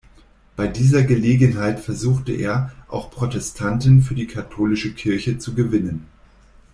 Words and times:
Bei 0.55 0.65
dieser 0.65 1.03
Gelegenheit 1.03 1.79
versuchte 1.79 2.31
er, 2.31 2.71
auch 2.87 3.11
Protestanten 3.11 4.01
für 4.01 4.15
die 4.15 4.25
katholische 4.25 4.95
Kirche 4.95 5.37
zu 5.37 5.53
gewinnen. 5.53 6.07